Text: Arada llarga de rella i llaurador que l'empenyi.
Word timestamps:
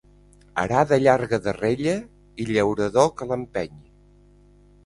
Arada 0.61 0.97
llarga 1.07 1.39
de 1.47 1.53
rella 1.59 1.95
i 2.45 2.49
llaurador 2.53 3.15
que 3.21 3.29
l'empenyi. 3.33 3.81